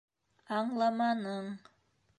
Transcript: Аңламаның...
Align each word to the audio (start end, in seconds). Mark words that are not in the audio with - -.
Аңламаның... 0.61 1.55